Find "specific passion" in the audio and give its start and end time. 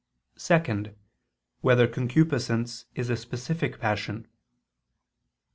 3.15-4.27